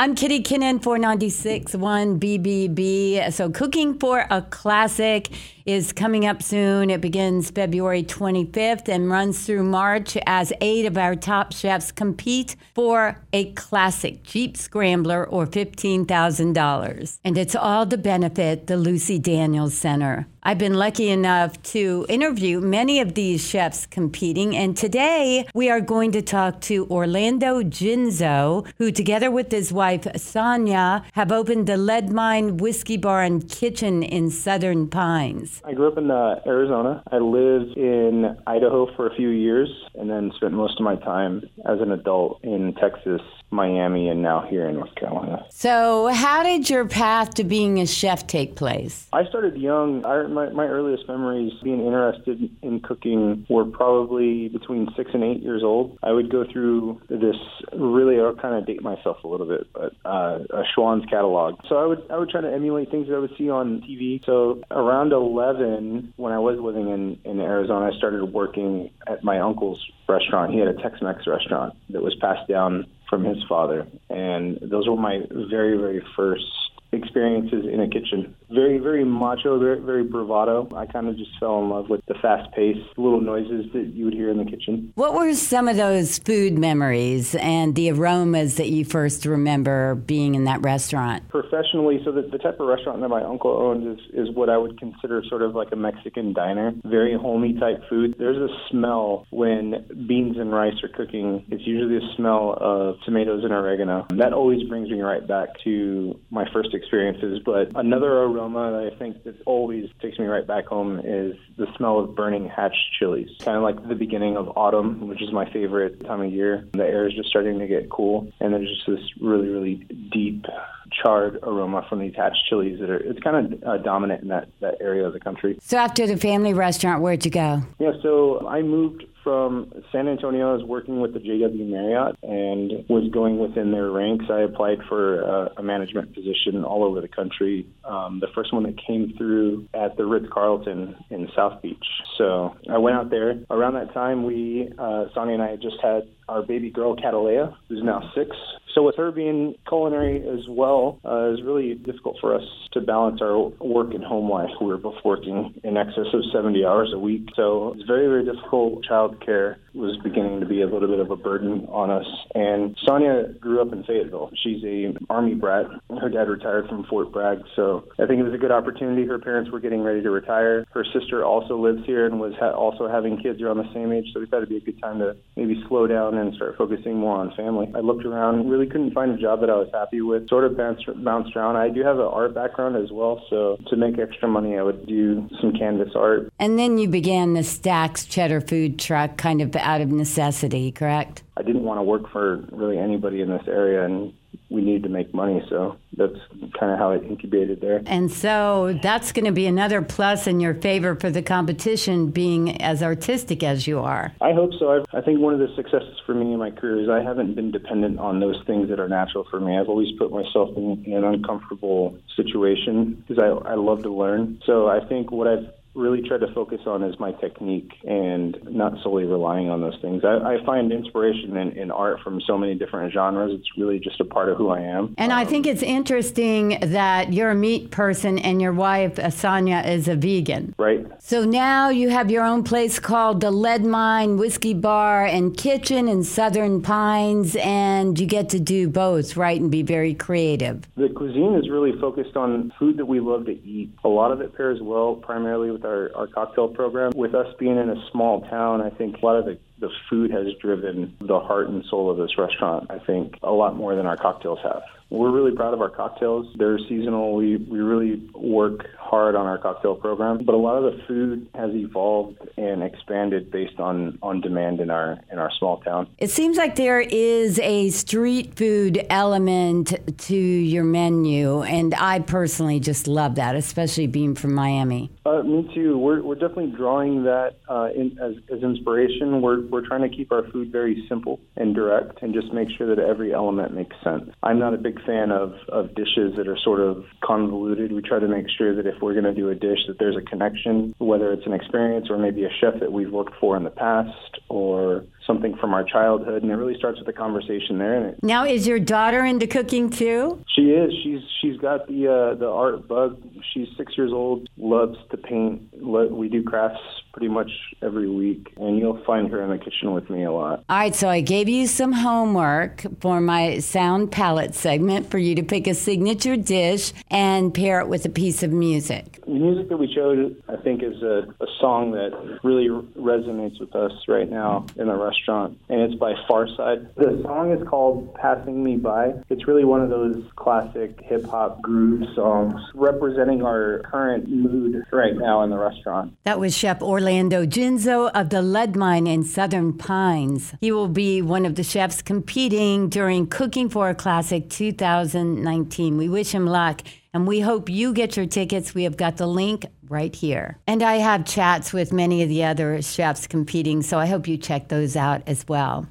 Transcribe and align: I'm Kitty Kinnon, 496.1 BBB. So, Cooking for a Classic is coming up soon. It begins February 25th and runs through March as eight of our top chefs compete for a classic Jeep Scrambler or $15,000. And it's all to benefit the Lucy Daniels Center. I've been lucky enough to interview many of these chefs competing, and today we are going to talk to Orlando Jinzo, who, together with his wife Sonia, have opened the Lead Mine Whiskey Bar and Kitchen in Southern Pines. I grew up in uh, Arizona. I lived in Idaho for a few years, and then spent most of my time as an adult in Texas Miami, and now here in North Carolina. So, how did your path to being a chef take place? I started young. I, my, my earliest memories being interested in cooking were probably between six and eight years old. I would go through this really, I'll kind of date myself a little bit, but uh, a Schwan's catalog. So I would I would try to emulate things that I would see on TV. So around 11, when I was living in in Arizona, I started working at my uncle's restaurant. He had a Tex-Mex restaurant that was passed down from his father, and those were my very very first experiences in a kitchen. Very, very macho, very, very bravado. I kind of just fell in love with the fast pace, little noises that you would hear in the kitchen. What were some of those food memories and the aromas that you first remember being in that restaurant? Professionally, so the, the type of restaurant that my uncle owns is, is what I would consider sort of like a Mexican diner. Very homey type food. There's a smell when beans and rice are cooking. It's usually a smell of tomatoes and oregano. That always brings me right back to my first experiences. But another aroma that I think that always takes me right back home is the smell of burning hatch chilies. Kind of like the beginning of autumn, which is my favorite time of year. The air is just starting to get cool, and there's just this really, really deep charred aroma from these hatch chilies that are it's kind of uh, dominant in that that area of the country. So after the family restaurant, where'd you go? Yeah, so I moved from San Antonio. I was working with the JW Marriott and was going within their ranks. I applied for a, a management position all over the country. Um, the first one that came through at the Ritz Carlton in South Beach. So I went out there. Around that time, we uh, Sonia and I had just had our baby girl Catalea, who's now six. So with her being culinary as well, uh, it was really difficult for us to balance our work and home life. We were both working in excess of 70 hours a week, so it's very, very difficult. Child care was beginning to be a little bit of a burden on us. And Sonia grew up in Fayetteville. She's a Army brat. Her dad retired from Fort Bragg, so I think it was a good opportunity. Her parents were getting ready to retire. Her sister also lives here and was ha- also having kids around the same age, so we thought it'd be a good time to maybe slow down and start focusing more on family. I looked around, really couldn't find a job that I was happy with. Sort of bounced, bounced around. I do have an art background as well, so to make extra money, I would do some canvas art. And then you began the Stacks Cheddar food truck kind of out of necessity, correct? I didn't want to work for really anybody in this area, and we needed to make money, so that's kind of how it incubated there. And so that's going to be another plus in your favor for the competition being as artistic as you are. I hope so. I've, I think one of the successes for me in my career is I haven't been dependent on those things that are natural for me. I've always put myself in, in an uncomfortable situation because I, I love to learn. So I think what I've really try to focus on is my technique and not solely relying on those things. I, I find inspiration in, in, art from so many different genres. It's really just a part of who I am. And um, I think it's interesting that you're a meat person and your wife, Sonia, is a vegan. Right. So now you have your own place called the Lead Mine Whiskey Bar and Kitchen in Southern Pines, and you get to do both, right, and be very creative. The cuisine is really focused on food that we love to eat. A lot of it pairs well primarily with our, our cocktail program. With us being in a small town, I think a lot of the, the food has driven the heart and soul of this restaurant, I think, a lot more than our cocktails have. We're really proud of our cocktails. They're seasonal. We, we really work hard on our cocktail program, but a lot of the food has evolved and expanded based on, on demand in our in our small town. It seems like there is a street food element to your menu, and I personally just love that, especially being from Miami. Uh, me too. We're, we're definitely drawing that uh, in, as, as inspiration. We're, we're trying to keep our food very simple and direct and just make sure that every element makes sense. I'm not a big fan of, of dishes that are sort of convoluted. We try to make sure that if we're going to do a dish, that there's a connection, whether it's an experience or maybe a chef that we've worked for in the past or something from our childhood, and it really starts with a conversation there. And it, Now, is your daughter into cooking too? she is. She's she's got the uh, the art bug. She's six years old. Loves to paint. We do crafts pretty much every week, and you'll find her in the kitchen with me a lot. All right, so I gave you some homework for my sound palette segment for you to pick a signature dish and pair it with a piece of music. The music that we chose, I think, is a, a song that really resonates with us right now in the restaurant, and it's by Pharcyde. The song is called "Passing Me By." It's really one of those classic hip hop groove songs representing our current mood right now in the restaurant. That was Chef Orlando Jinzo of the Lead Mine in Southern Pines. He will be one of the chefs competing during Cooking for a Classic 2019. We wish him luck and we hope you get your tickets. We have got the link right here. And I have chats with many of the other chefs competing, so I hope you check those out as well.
I'm 0.00 0.14
Kitty 0.14 0.44
Kinnon, 0.44 0.78
496.1 0.78 2.20
BBB. 2.20 3.32
So, 3.32 3.50
Cooking 3.50 3.98
for 3.98 4.26
a 4.30 4.42
Classic 4.42 5.28
is 5.68 5.92
coming 5.92 6.24
up 6.24 6.42
soon. 6.42 6.88
It 6.88 7.02
begins 7.02 7.50
February 7.50 8.02
25th 8.02 8.88
and 8.88 9.10
runs 9.10 9.44
through 9.44 9.64
March 9.64 10.16
as 10.26 10.50
eight 10.62 10.86
of 10.86 10.96
our 10.96 11.14
top 11.14 11.52
chefs 11.52 11.92
compete 11.92 12.56
for 12.74 13.20
a 13.34 13.52
classic 13.52 14.22
Jeep 14.22 14.56
Scrambler 14.56 15.28
or 15.28 15.46
$15,000. 15.46 17.18
And 17.22 17.36
it's 17.36 17.54
all 17.54 17.86
to 17.86 17.98
benefit 17.98 18.66
the 18.66 18.78
Lucy 18.78 19.18
Daniels 19.18 19.74
Center. 19.74 20.26
I've 20.48 20.56
been 20.56 20.74
lucky 20.74 21.10
enough 21.10 21.62
to 21.74 22.06
interview 22.08 22.60
many 22.60 23.00
of 23.00 23.12
these 23.12 23.46
chefs 23.46 23.84
competing, 23.84 24.56
and 24.56 24.74
today 24.74 25.46
we 25.52 25.68
are 25.68 25.82
going 25.82 26.12
to 26.12 26.22
talk 26.22 26.62
to 26.62 26.86
Orlando 26.86 27.62
Jinzo, 27.62 28.66
who, 28.78 28.90
together 28.90 29.30
with 29.30 29.52
his 29.52 29.74
wife 29.74 30.06
Sonia, 30.16 31.04
have 31.12 31.32
opened 31.32 31.66
the 31.66 31.76
Lead 31.76 32.10
Mine 32.10 32.56
Whiskey 32.56 32.96
Bar 32.96 33.24
and 33.24 33.46
Kitchen 33.46 34.02
in 34.02 34.30
Southern 34.30 34.88
Pines. 34.88 35.57
I 35.64 35.74
grew 35.74 35.88
up 35.88 35.98
in 35.98 36.10
uh, 36.10 36.40
Arizona. 36.46 37.02
I 37.10 37.18
lived 37.18 37.76
in 37.76 38.36
Idaho 38.46 38.94
for 38.94 39.06
a 39.06 39.14
few 39.14 39.28
years, 39.28 39.68
and 39.94 40.10
then 40.10 40.32
spent 40.36 40.52
most 40.54 40.78
of 40.78 40.84
my 40.84 40.96
time 40.96 41.42
as 41.66 41.80
an 41.80 41.92
adult 41.92 42.40
in 42.42 42.74
Texas 42.74 43.20
Miami, 43.50 44.08
and 44.08 44.22
now 44.22 44.46
here 44.48 44.68
in 44.68 44.74
North 44.74 44.94
Carolina. 44.94 45.46
So, 45.50 46.08
how 46.08 46.42
did 46.42 46.68
your 46.68 46.86
path 46.86 47.34
to 47.34 47.44
being 47.44 47.80
a 47.80 47.86
chef 47.86 48.26
take 48.26 48.56
place? 48.56 49.08
I 49.12 49.24
started 49.24 49.56
young. 49.56 50.04
I, 50.04 50.26
my, 50.26 50.50
my 50.50 50.66
earliest 50.66 51.08
memories 51.08 51.52
being 51.62 51.80
interested 51.80 52.50
in 52.62 52.80
cooking 52.80 53.46
were 53.48 53.64
probably 53.64 54.48
between 54.48 54.88
six 54.96 55.12
and 55.14 55.24
eight 55.24 55.42
years 55.42 55.62
old. 55.64 55.98
I 56.02 56.12
would 56.12 56.30
go 56.30 56.44
through 56.52 57.00
this 57.08 57.36
really, 57.72 58.20
I'll 58.20 58.34
kind 58.34 58.54
of 58.54 58.66
date 58.66 58.82
myself 58.82 59.24
a 59.24 59.28
little 59.28 59.46
bit, 59.46 59.66
but 59.72 59.94
uh, 60.04 60.40
a 60.50 60.64
Schwan's 60.74 61.06
catalog. 61.06 61.58
So 61.68 61.76
I 61.76 61.86
would 61.86 62.02
I 62.10 62.18
would 62.18 62.28
try 62.28 62.42
to 62.42 62.52
emulate 62.52 62.90
things 62.90 63.08
that 63.08 63.14
I 63.14 63.18
would 63.18 63.36
see 63.38 63.48
on 63.48 63.80
TV. 63.80 64.24
So 64.26 64.60
around 64.70 65.12
11, 65.12 65.47
when 65.56 66.32
I 66.32 66.38
was 66.38 66.58
living 66.60 66.88
in 66.88 67.18
in 67.24 67.40
Arizona, 67.40 67.90
I 67.92 67.96
started 67.96 68.24
working 68.24 68.90
at 69.06 69.24
my 69.24 69.40
uncle's 69.40 69.84
restaurant. 70.08 70.52
He 70.52 70.58
had 70.58 70.68
a 70.68 70.74
Tex-Mex 70.74 71.26
restaurant 71.26 71.74
that 71.90 72.02
was 72.02 72.14
passed 72.16 72.48
down 72.48 72.86
from 73.08 73.24
his 73.24 73.42
father, 73.48 73.86
and 74.10 74.58
those 74.60 74.86
were 74.86 74.96
my 74.96 75.22
very 75.30 75.76
very 75.76 76.04
first 76.16 76.44
experiences 76.92 77.66
in 77.70 77.80
a 77.80 77.88
kitchen. 77.88 78.34
Very, 78.50 78.78
very 78.78 79.04
macho, 79.04 79.58
very, 79.58 79.80
very 79.80 80.04
bravado. 80.04 80.68
I 80.74 80.86
kind 80.86 81.08
of 81.08 81.16
just 81.16 81.30
fell 81.38 81.58
in 81.62 81.68
love 81.68 81.88
with 81.88 82.00
the 82.06 82.14
fast 82.14 82.50
pace, 82.52 82.78
little 82.96 83.20
noises 83.20 83.66
that 83.74 83.92
you 83.94 84.06
would 84.06 84.14
hear 84.14 84.30
in 84.30 84.38
the 84.38 84.44
kitchen. 84.44 84.92
What 84.94 85.14
were 85.14 85.34
some 85.34 85.68
of 85.68 85.76
those 85.76 86.18
food 86.18 86.58
memories 86.58 87.34
and 87.34 87.74
the 87.74 87.90
aromas 87.90 88.56
that 88.56 88.70
you 88.70 88.84
first 88.84 89.26
remember 89.26 89.94
being 89.96 90.34
in 90.34 90.44
that 90.44 90.62
restaurant? 90.62 91.28
Professionally, 91.28 92.00
so 92.04 92.12
the, 92.12 92.22
the 92.22 92.38
type 92.38 92.58
of 92.58 92.68
restaurant 92.68 93.00
that 93.00 93.08
my 93.08 93.22
uncle 93.22 93.50
owns 93.50 93.98
is, 93.98 94.28
is 94.28 94.34
what 94.34 94.48
I 94.48 94.56
would 94.56 94.78
consider 94.78 95.22
sort 95.28 95.42
of 95.42 95.54
like 95.54 95.68
a 95.72 95.76
Mexican 95.76 96.32
diner. 96.32 96.72
Very 96.84 97.14
homey 97.14 97.58
type 97.58 97.82
food. 97.88 98.14
There's 98.18 98.38
a 98.38 98.48
smell 98.70 99.26
when 99.30 99.86
beans 100.06 100.36
and 100.38 100.52
rice 100.52 100.82
are 100.82 100.88
cooking. 100.88 101.44
It's 101.50 101.66
usually 101.66 101.96
a 101.96 102.16
smell 102.16 102.56
of 102.58 102.96
tomatoes 103.04 103.44
and 103.44 103.52
oregano. 103.52 104.06
That 104.10 104.32
always 104.32 104.66
brings 104.68 104.88
me 104.90 105.02
right 105.02 105.26
back 105.26 105.48
to 105.64 106.18
my 106.30 106.46
first 106.52 106.74
experiences. 106.78 107.40
But 107.44 107.72
another 107.74 108.22
aroma 108.22 108.70
that 108.72 108.92
I 108.92 108.98
think 108.98 109.24
that 109.24 109.36
always 109.46 109.90
takes 110.00 110.18
me 110.18 110.26
right 110.26 110.46
back 110.46 110.66
home 110.66 111.00
is 111.00 111.34
the 111.56 111.66
smell 111.76 111.98
of 111.98 112.14
burning 112.14 112.48
hatch 112.48 112.76
chilies. 112.98 113.28
Kind 113.40 113.56
of 113.56 113.62
like 113.62 113.88
the 113.88 113.94
beginning 113.94 114.36
of 114.36 114.48
autumn, 114.56 115.08
which 115.08 115.22
is 115.22 115.32
my 115.32 115.50
favorite 115.52 116.04
time 116.04 116.22
of 116.22 116.32
year. 116.32 116.66
The 116.72 116.84
air 116.84 117.08
is 117.08 117.14
just 117.14 117.28
starting 117.28 117.58
to 117.58 117.66
get 117.66 117.90
cool, 117.90 118.32
and 118.40 118.52
there's 118.52 118.68
just 118.68 118.86
this 118.86 119.10
really, 119.20 119.48
really 119.48 119.74
deep 120.12 120.44
charred 120.90 121.38
aroma 121.42 121.84
from 121.88 122.00
these 122.00 122.14
hatch 122.16 122.36
chilies 122.48 122.80
that 122.80 122.90
are 122.90 122.96
it's 122.96 123.20
kind 123.20 123.52
of 123.52 123.62
uh, 123.62 123.76
dominant 123.78 124.22
in 124.22 124.28
that 124.28 124.48
that 124.60 124.76
area 124.80 125.06
of 125.06 125.12
the 125.12 125.20
country. 125.20 125.58
So 125.62 125.76
after 125.76 126.06
the 126.06 126.16
family 126.16 126.54
restaurant, 126.54 127.02
where'd 127.02 127.24
you 127.24 127.30
go? 127.30 127.62
Yeah, 127.78 127.92
so 128.02 128.46
I 128.48 128.62
moved 128.62 129.04
from 129.22 129.72
San 129.92 130.08
Antonio. 130.08 130.50
I 130.50 130.54
was 130.54 130.64
working 130.64 131.00
with 131.00 131.14
the 131.14 131.20
JW 131.20 131.68
Marriott 131.68 132.16
and 132.22 132.88
was 132.88 133.10
going 133.12 133.38
within 133.38 133.72
their 133.72 133.90
ranks. 133.90 134.26
I 134.30 134.40
applied 134.40 134.78
for 134.88 135.20
a, 135.20 135.50
a 135.58 135.62
management 135.62 136.14
position 136.14 136.64
all 136.64 136.84
over 136.84 137.00
the 137.00 137.08
country. 137.08 137.66
Um, 137.84 138.20
the 138.20 138.28
first 138.34 138.52
one 138.52 138.64
that 138.64 138.76
came 138.86 139.14
through 139.16 139.68
at 139.74 139.96
the 139.96 140.06
Ritz 140.06 140.26
Carlton 140.32 140.96
in 141.10 141.28
South 141.34 141.60
Beach. 141.62 141.84
So 142.16 142.54
I 142.70 142.78
went 142.78 142.96
out 142.96 143.10
there. 143.10 143.40
Around 143.50 143.74
that 143.74 143.92
time, 143.94 144.24
we 144.24 144.72
uh, 144.78 145.06
Sonia 145.14 145.34
and 145.34 145.42
I 145.42 145.50
had 145.50 145.62
just 145.62 145.76
had 145.82 146.08
our 146.28 146.42
baby 146.42 146.70
girl 146.70 146.96
Catalea, 146.96 147.54
who's 147.68 147.82
now 147.82 148.10
six. 148.14 148.30
So 148.78 148.84
with 148.84 148.94
her 148.94 149.10
being 149.10 149.56
culinary 149.66 150.18
as 150.18 150.46
well, 150.48 151.00
uh, 151.04 151.08
it 151.08 151.30
was 151.30 151.42
really 151.42 151.74
difficult 151.74 152.18
for 152.20 152.32
us 152.32 152.44
to 152.74 152.80
balance 152.80 153.20
our 153.20 153.48
work 153.58 153.92
and 153.92 154.04
home 154.04 154.30
life. 154.30 154.50
We 154.60 154.68
were 154.68 154.76
both 154.76 155.02
working 155.04 155.52
in 155.64 155.76
excess 155.76 156.06
of 156.14 156.20
70 156.32 156.64
hours 156.64 156.92
a 156.94 156.98
week, 156.98 157.26
so 157.34 157.72
it's 157.74 157.84
very, 157.88 158.06
very 158.06 158.24
difficult. 158.24 158.84
Child 158.84 159.20
care 159.26 159.58
was 159.74 159.96
beginning 160.04 160.38
to 160.38 160.46
be 160.46 160.62
a 160.62 160.66
little 160.66 160.86
bit 160.86 161.00
of 161.00 161.10
a 161.10 161.16
burden 161.16 161.66
on 161.70 161.90
us. 161.90 162.06
And 162.36 162.76
Sonia 162.86 163.32
grew 163.40 163.60
up 163.60 163.72
in 163.72 163.82
Fayetteville. 163.82 164.30
She's 164.44 164.62
a 164.62 164.94
Army 165.10 165.34
brat. 165.34 165.66
Her 166.00 166.08
dad 166.08 166.28
retired 166.28 166.68
from 166.68 166.84
Fort 166.84 167.12
Bragg, 167.12 167.42
so 167.56 167.84
I 167.98 168.06
think 168.06 168.20
it 168.20 168.22
was 168.22 168.34
a 168.34 168.38
good 168.38 168.52
opportunity. 168.52 169.04
Her 169.04 169.18
parents 169.18 169.50
were 169.50 169.60
getting 169.60 169.82
ready 169.82 170.02
to 170.02 170.10
retire. 170.10 170.64
Her 170.72 170.84
sister 170.84 171.24
also 171.24 171.56
lives 171.56 171.84
here 171.86 172.06
and 172.06 172.20
was 172.20 172.34
ha- 172.38 172.52
also 172.52 172.88
having 172.88 173.20
kids 173.20 173.42
around 173.42 173.58
the 173.58 173.72
same 173.74 173.92
age, 173.92 174.06
so 174.12 174.20
we 174.20 174.26
thought 174.26 174.38
it'd 174.38 174.48
be 174.48 174.56
a 174.56 174.60
good 174.60 174.80
time 174.80 174.98
to 175.00 175.16
maybe 175.36 175.62
slow 175.68 175.86
down 175.86 176.16
and 176.16 176.34
start 176.34 176.56
focusing 176.56 176.96
more 176.96 177.16
on 177.16 177.34
family. 177.36 177.70
I 177.74 177.80
looked 177.80 178.04
around, 178.04 178.48
really 178.48 178.66
couldn't 178.66 178.92
find 178.92 179.10
a 179.12 179.16
job 179.16 179.40
that 179.40 179.50
I 179.50 179.56
was 179.56 179.68
happy 179.72 180.00
with. 180.00 180.28
Sort 180.28 180.44
of 180.44 180.56
bounced, 180.56 180.86
bounced 181.02 181.34
around. 181.36 181.56
I 181.56 181.68
do 181.68 181.82
have 181.82 181.98
an 181.98 182.06
art 182.06 182.34
background 182.34 182.76
as 182.76 182.90
well, 182.90 183.24
so 183.28 183.58
to 183.68 183.76
make 183.76 183.98
extra 183.98 184.28
money, 184.28 184.56
I 184.56 184.62
would 184.62 184.86
do 184.86 185.28
some 185.40 185.52
canvas 185.52 185.92
art. 185.94 186.32
And 186.38 186.58
then 186.58 186.78
you 186.78 186.88
began 186.88 187.34
the 187.34 187.44
Stacks 187.44 188.04
Cheddar 188.04 188.40
food 188.42 188.78
truck 188.78 189.16
kind 189.16 189.40
of 189.42 189.54
out 189.56 189.80
of 189.80 189.90
necessity, 189.90 190.72
correct? 190.72 191.22
I 191.36 191.42
didn't 191.42 191.62
want 191.62 191.78
to 191.78 191.82
work 191.82 192.10
for 192.10 192.38
really 192.50 192.78
anybody 192.78 193.20
in 193.20 193.30
this 193.30 193.46
area, 193.46 193.84
and 193.84 194.12
we 194.50 194.62
needed 194.62 194.82
to 194.84 194.88
make 194.88 195.12
money, 195.12 195.44
so 195.48 195.76
that's 195.96 196.16
kind 196.58 196.72
of 196.72 196.78
how 196.78 196.92
it 196.92 197.02
incubated 197.04 197.60
there. 197.60 197.82
And 197.86 198.10
so 198.10 198.78
that's 198.82 199.12
going 199.12 199.26
to 199.26 199.32
be 199.32 199.46
another 199.46 199.82
plus 199.82 200.26
in 200.26 200.40
your 200.40 200.54
favor 200.54 200.94
for 200.94 201.10
the 201.10 201.22
competition 201.22 202.10
being 202.10 202.60
as 202.62 202.82
artistic 202.82 203.42
as 203.42 203.66
you 203.66 203.80
are. 203.80 204.12
I 204.20 204.32
hope 204.32 204.52
so. 204.58 204.70
I've, 204.70 204.86
I 204.92 205.04
think 205.04 205.20
one 205.20 205.34
of 205.34 205.40
the 205.40 205.54
successes 205.54 206.00
for 206.06 206.14
me 206.14 206.32
in 206.32 206.38
my 206.38 206.50
career 206.50 206.80
is 206.82 206.88
I 206.88 207.02
haven't 207.02 207.34
been 207.34 207.50
dependent 207.50 207.98
on 207.98 208.20
those 208.20 208.42
things 208.46 208.68
that 208.70 208.80
are 208.80 208.88
natural 208.88 209.26
for 209.30 209.38
me. 209.38 209.58
I've 209.58 209.68
always 209.68 209.92
put 209.98 210.10
myself 210.10 210.56
in, 210.56 210.82
in 210.86 210.94
an 210.94 211.04
uncomfortable 211.04 211.98
situation 212.16 213.04
because 213.06 213.22
I, 213.22 213.50
I 213.50 213.54
love 213.54 213.82
to 213.82 213.90
learn. 213.90 214.40
So 214.46 214.68
I 214.68 214.84
think 214.86 215.10
what 215.10 215.28
I've 215.28 215.48
really 215.78 216.06
try 216.06 216.18
to 216.18 216.32
focus 216.34 216.60
on 216.66 216.82
is 216.82 216.98
my 216.98 217.12
technique 217.12 217.72
and 217.84 218.36
not 218.50 218.72
solely 218.82 219.04
relying 219.04 219.48
on 219.48 219.60
those 219.60 219.78
things. 219.80 220.02
I, 220.04 220.34
I 220.34 220.44
find 220.44 220.72
inspiration 220.72 221.36
in, 221.36 221.52
in, 221.52 221.70
art 221.70 222.00
from 222.02 222.20
so 222.26 222.36
many 222.36 222.54
different 222.54 222.92
genres. 222.92 223.32
It's 223.38 223.48
really 223.56 223.78
just 223.78 224.00
a 224.00 224.04
part 224.04 224.28
of 224.28 224.36
who 224.36 224.48
I 224.48 224.60
am. 224.60 224.94
And 224.98 225.12
um, 225.12 225.18
I 225.18 225.24
think 225.24 225.46
it's 225.46 225.62
interesting 225.62 226.58
that 226.60 227.12
you're 227.12 227.30
a 227.30 227.34
meat 227.34 227.70
person 227.70 228.18
and 228.18 228.42
your 228.42 228.52
wife, 228.52 228.98
Sonia, 229.12 229.60
is 229.60 229.86
a 229.86 229.94
vegan. 229.94 230.54
Right. 230.58 230.84
So 230.98 231.24
now 231.24 231.68
you 231.68 231.90
have 231.90 232.10
your 232.10 232.24
own 232.24 232.42
place 232.42 232.78
called 232.78 233.20
the 233.20 233.30
Lead 233.30 233.64
Mine 233.64 234.16
Whiskey 234.16 234.54
Bar 234.54 235.06
and 235.06 235.36
Kitchen 235.36 235.88
in 235.88 236.02
Southern 236.02 236.62
Pines, 236.62 237.36
and 237.36 237.98
you 237.98 238.06
get 238.06 238.28
to 238.30 238.40
do 238.40 238.68
both, 238.68 239.16
right, 239.16 239.40
and 239.40 239.50
be 239.50 239.62
very 239.62 239.94
creative. 239.94 240.66
The 240.76 240.88
cuisine 240.88 241.34
is 241.34 241.48
really 241.48 241.78
focused 241.80 242.16
on 242.16 242.52
food 242.58 242.76
that 242.78 242.86
we 242.86 242.98
love 242.98 243.26
to 243.26 243.32
eat. 243.32 243.70
A 243.84 243.88
lot 243.88 244.10
of 244.10 244.20
it 244.20 244.34
pairs 244.36 244.58
well 244.60 244.94
primarily 244.96 245.50
with 245.50 245.64
our, 245.68 245.90
our 245.94 246.06
cocktail 246.06 246.48
program. 246.48 246.92
With 246.94 247.14
us 247.14 247.26
being 247.38 247.58
in 247.58 247.70
a 247.70 247.90
small 247.92 248.22
town, 248.22 248.60
I 248.60 248.70
think 248.70 248.96
a 249.02 249.06
lot 249.06 249.16
of 249.16 249.26
the, 249.26 249.38
the 249.60 249.70
food 249.88 250.10
has 250.10 250.26
driven 250.40 250.96
the 251.00 251.20
heart 251.20 251.48
and 251.48 251.64
soul 251.66 251.90
of 251.90 251.96
this 251.96 252.16
restaurant, 252.18 252.70
I 252.70 252.78
think, 252.78 253.14
a 253.22 253.32
lot 253.32 253.56
more 253.56 253.74
than 253.74 253.86
our 253.86 253.96
cocktails 253.96 254.38
have. 254.42 254.62
We're 254.90 255.10
really 255.10 255.36
proud 255.36 255.52
of 255.52 255.60
our 255.60 255.68
cocktails. 255.68 256.34
They're 256.38 256.58
seasonal. 256.58 257.14
We, 257.14 257.36
we 257.36 257.58
really 257.58 258.08
work 258.14 258.64
hard 258.78 259.16
on 259.16 259.26
our 259.26 259.36
cocktail 259.36 259.74
program, 259.74 260.24
but 260.24 260.34
a 260.34 260.38
lot 260.38 260.62
of 260.62 260.72
the 260.72 260.82
food 260.84 261.28
has 261.34 261.50
evolved 261.54 262.16
and 262.38 262.62
expanded 262.62 263.30
based 263.30 263.60
on, 263.60 263.98
on 264.02 264.22
demand 264.22 264.60
in 264.60 264.70
our 264.70 264.96
in 265.12 265.18
our 265.18 265.30
small 265.38 265.60
town. 265.60 265.88
It 265.98 266.10
seems 266.10 266.38
like 266.38 266.56
there 266.56 266.80
is 266.80 267.38
a 267.40 267.68
street 267.68 268.34
food 268.36 268.86
element 268.88 269.74
to 269.98 270.16
your 270.16 270.64
menu, 270.64 271.42
and 271.42 271.74
I 271.74 271.98
personally 271.98 272.58
just 272.58 272.88
love 272.88 273.16
that, 273.16 273.36
especially 273.36 273.88
being 273.88 274.14
from 274.14 274.32
Miami. 274.32 274.90
Uh, 275.04 275.22
me 275.22 275.50
too. 275.54 275.76
We're, 275.76 276.00
we're 276.02 276.14
definitely 276.14 276.52
drawing 276.56 277.04
that 277.04 277.36
uh, 277.46 277.68
in, 277.76 277.98
as, 278.00 278.14
as 278.34 278.42
inspiration. 278.42 279.20
We're, 279.20 279.42
we're 279.50 279.66
trying 279.66 279.88
to 279.88 279.94
keep 279.94 280.12
our 280.12 280.28
food 280.30 280.50
very 280.52 280.84
simple 280.88 281.20
and 281.36 281.54
direct 281.54 282.02
and 282.02 282.14
just 282.14 282.32
make 282.32 282.48
sure 282.56 282.74
that 282.74 282.82
every 282.82 283.12
element 283.12 283.54
makes 283.54 283.76
sense. 283.82 284.10
I'm 284.22 284.38
not 284.38 284.54
a 284.54 284.58
big 284.58 284.80
fan 284.84 285.10
of, 285.10 285.34
of 285.48 285.74
dishes 285.74 286.14
that 286.16 286.28
are 286.28 286.38
sort 286.42 286.60
of 286.60 286.84
convoluted. 287.02 287.72
We 287.72 287.82
try 287.82 287.98
to 287.98 288.08
make 288.08 288.26
sure 288.36 288.54
that 288.54 288.66
if 288.66 288.80
we're 288.80 288.94
going 288.94 289.04
to 289.04 289.14
do 289.14 289.30
a 289.30 289.34
dish, 289.34 289.58
that 289.68 289.78
there's 289.78 289.96
a 289.96 290.02
connection, 290.02 290.74
whether 290.78 291.12
it's 291.12 291.26
an 291.26 291.32
experience 291.32 291.88
or 291.90 291.98
maybe 291.98 292.24
a 292.24 292.30
chef 292.40 292.60
that 292.60 292.72
we've 292.72 292.90
worked 292.90 293.14
for 293.20 293.36
in 293.36 293.44
the 293.44 293.50
past 293.50 294.20
or 294.28 294.84
something 295.08 295.36
from 295.38 295.52
our 295.54 295.64
childhood, 295.64 296.22
and 296.22 296.30
it 296.30 296.36
really 296.36 296.56
starts 296.56 296.78
with 296.78 296.86
a 296.86 296.92
conversation 296.92 297.58
there. 297.58 297.74
And 297.74 297.86
it, 297.86 297.98
Now, 298.04 298.24
is 298.24 298.46
your 298.46 298.60
daughter 298.60 299.04
into 299.04 299.26
cooking 299.26 299.70
too? 299.70 300.22
she 300.36 300.50
is. 300.52 300.72
She's 300.84 301.00
she's 301.20 301.36
got 301.38 301.66
the 301.66 301.88
uh, 301.88 302.14
the 302.14 302.28
art 302.28 302.68
bug. 302.68 303.02
She's 303.32 303.48
six 303.56 303.76
years 303.76 303.90
old. 303.92 304.28
Loves 304.36 304.78
to 304.90 304.96
paint. 304.96 305.42
We 305.60 306.08
do 306.08 306.22
crafts 306.22 306.60
pretty 306.92 307.08
much 307.08 307.30
every 307.62 307.88
week, 307.88 308.32
and 308.36 308.58
you'll 308.58 308.82
find 308.84 309.10
her 309.10 309.22
in 309.22 309.30
the 309.30 309.38
kitchen 309.38 309.72
with 309.72 309.88
me 309.90 310.04
a 310.04 310.12
lot. 310.12 310.44
All 310.48 310.58
right, 310.58 310.74
so 310.74 310.88
I 310.88 311.00
gave 311.00 311.28
you 311.28 311.46
some 311.46 311.72
homework 311.72 312.64
for 312.80 313.00
my 313.00 313.38
sound 313.38 313.90
palette 313.92 314.34
segment 314.34 314.90
for 314.90 314.98
you 314.98 315.14
to 315.14 315.22
pick 315.22 315.46
a 315.46 315.54
signature 315.54 316.16
dish 316.16 316.72
and 316.90 317.32
pair 317.32 317.60
it 317.60 317.68
with 317.68 317.84
a 317.84 317.88
piece 317.88 318.22
of 318.22 318.32
music. 318.32 319.00
The 319.06 319.12
music 319.12 319.48
that 319.48 319.56
we 319.58 319.72
chose, 319.72 320.14
I 320.28 320.36
think, 320.42 320.62
is 320.62 320.82
a, 320.82 321.06
a 321.20 321.26
song 321.40 321.72
that 321.72 322.18
really 322.24 322.48
resonates 322.76 323.38
with 323.40 323.54
us 323.54 323.72
right 323.88 324.08
now 324.10 324.46
in 324.56 324.66
the 324.66 324.74
restaurant, 324.98 325.38
and 325.48 325.60
it's 325.60 325.74
by 325.74 325.94
Pharcyde. 326.08 326.74
The 326.74 327.00
song 327.02 327.32
is 327.32 327.46
called 327.46 327.94
"Passing 327.94 328.42
Me 328.42 328.56
By." 328.56 328.94
It's 329.08 329.26
really 329.26 329.44
one 329.44 329.60
of 329.60 329.70
those 329.70 330.02
classic 330.16 330.80
hip 330.82 331.04
hop 331.06 331.40
groove 331.42 331.84
songs 331.94 332.34
representing 332.54 333.22
our 333.22 333.60
current 333.64 334.08
mood 334.08 334.62
right 334.72 334.96
now 334.96 335.22
in 335.22 335.30
the 335.30 335.38
restaurant. 335.38 335.94
That 336.04 336.20
was 336.20 336.36
Chef 336.36 336.62
Orlando 336.62 337.24
Jinzo 337.24 337.90
of 337.94 338.10
the 338.10 338.22
Lead 338.22 338.56
Mine 338.56 338.86
in 338.86 339.04
Southern 339.04 339.52
Pines. 339.52 340.34
He 340.40 340.52
will 340.52 340.68
be 340.68 341.02
one 341.02 341.26
of 341.26 341.34
the 341.34 341.44
chefs 341.44 341.82
competing 341.82 342.68
during 342.68 343.06
Cooking 343.06 343.48
for 343.48 343.68
a 343.68 343.74
Classic 343.74 344.28
2019. 344.28 345.76
We 345.76 345.88
wish 345.88 346.12
him 346.12 346.26
luck 346.26 346.62
and 346.92 347.06
we 347.06 347.20
hope 347.20 347.48
you 347.48 347.72
get 347.72 347.96
your 347.96 348.06
tickets. 348.06 348.54
We 348.54 348.64
have 348.64 348.76
got 348.76 348.96
the 348.96 349.06
link 349.06 349.46
right 349.68 349.94
here. 349.94 350.38
And 350.46 350.62
I 350.62 350.76
have 350.76 351.04
chats 351.04 351.52
with 351.52 351.72
many 351.72 352.02
of 352.02 352.08
the 352.08 352.24
other 352.24 352.60
chefs 352.62 353.06
competing, 353.06 353.62
so 353.62 353.78
I 353.78 353.86
hope 353.86 354.08
you 354.08 354.16
check 354.16 354.48
those 354.48 354.74
out 354.74 355.02
as 355.06 355.26
well. 355.28 355.68